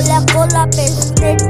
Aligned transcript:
cola, 0.00 0.24
cola, 0.32 0.66
best 0.66 1.18
friend. 1.18 1.49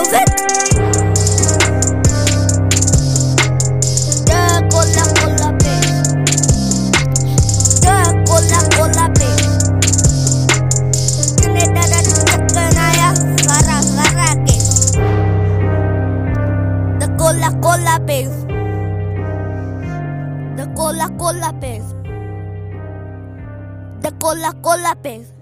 music. 0.00 0.28
Cola, 4.70 5.04
cola, 5.20 5.48
bitch. 5.60 5.88
Yeah, 7.84 8.08
cola, 8.26 8.60
cola, 8.76 9.08
bitch. 9.10 9.50
Cola 17.18 17.50
Cola 17.60 17.98
Biz. 18.06 18.32
The 20.56 20.66
Cola 20.74 21.08
Cola 21.18 21.52
Biz. 21.52 21.84
The 24.02 24.10
Cola 24.18 24.52
Cola 24.62 24.94
Biz. 25.02 25.39